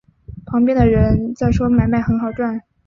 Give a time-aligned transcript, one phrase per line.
[0.47, 2.63] 旁边的人在说买卖很好赚